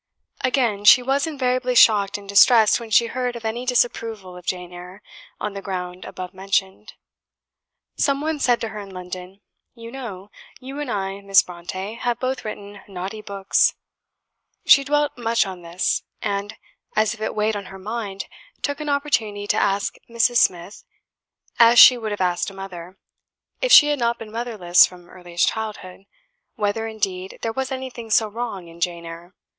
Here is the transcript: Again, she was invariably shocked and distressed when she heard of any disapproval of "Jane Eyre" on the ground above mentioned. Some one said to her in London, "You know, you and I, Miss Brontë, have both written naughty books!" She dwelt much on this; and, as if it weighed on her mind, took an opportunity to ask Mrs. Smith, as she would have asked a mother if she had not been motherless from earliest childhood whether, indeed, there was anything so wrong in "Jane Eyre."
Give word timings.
Again, 0.43 0.83
she 0.83 1.03
was 1.03 1.27
invariably 1.27 1.75
shocked 1.75 2.17
and 2.17 2.27
distressed 2.27 2.79
when 2.79 2.89
she 2.89 3.05
heard 3.05 3.35
of 3.35 3.45
any 3.45 3.67
disapproval 3.67 4.35
of 4.35 4.47
"Jane 4.47 4.73
Eyre" 4.73 5.03
on 5.39 5.53
the 5.53 5.61
ground 5.61 6.05
above 6.05 6.33
mentioned. 6.33 6.93
Some 7.97 8.19
one 8.19 8.39
said 8.39 8.59
to 8.61 8.69
her 8.69 8.79
in 8.79 8.89
London, 8.89 9.41
"You 9.75 9.91
know, 9.91 10.31
you 10.59 10.79
and 10.79 10.89
I, 10.89 11.21
Miss 11.21 11.43
Brontë, 11.43 11.99
have 11.99 12.19
both 12.19 12.43
written 12.43 12.81
naughty 12.87 13.21
books!" 13.21 13.75
She 14.65 14.83
dwelt 14.83 15.19
much 15.19 15.45
on 15.45 15.61
this; 15.61 16.01
and, 16.19 16.55
as 16.95 17.13
if 17.13 17.21
it 17.21 17.35
weighed 17.35 17.55
on 17.55 17.65
her 17.65 17.77
mind, 17.77 18.25
took 18.63 18.79
an 18.81 18.89
opportunity 18.89 19.45
to 19.45 19.55
ask 19.57 19.97
Mrs. 20.09 20.37
Smith, 20.37 20.83
as 21.59 21.77
she 21.77 21.95
would 21.95 22.09
have 22.09 22.21
asked 22.21 22.49
a 22.49 22.55
mother 22.55 22.97
if 23.61 23.71
she 23.71 23.89
had 23.89 23.99
not 23.99 24.17
been 24.17 24.31
motherless 24.31 24.83
from 24.87 25.07
earliest 25.11 25.47
childhood 25.49 26.05
whether, 26.55 26.87
indeed, 26.87 27.37
there 27.43 27.53
was 27.53 27.71
anything 27.71 28.09
so 28.09 28.27
wrong 28.27 28.67
in 28.67 28.81
"Jane 28.81 29.05
Eyre." 29.05 29.35